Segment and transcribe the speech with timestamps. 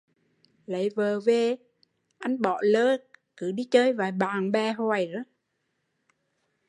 [0.65, 1.55] Lấy vợ về,
[2.19, 2.97] anh bỏ lơ
[3.55, 4.73] đi chơi với bạn bè